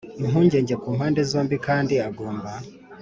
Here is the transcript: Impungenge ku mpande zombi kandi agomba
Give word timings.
Impungenge 0.21 0.73
ku 0.81 0.87
mpande 0.95 1.19
zombi 1.31 1.55
kandi 1.67 1.93
agomba 2.07 2.49